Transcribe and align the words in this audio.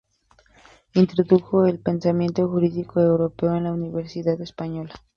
Introdujo 0.95 1.67
el 1.67 1.77
pensamiento 1.77 2.47
jurídico 2.49 2.99
europeo 3.01 3.55
en 3.55 3.65
la 3.65 3.71
universidad 3.73 4.41
española. 4.41 4.95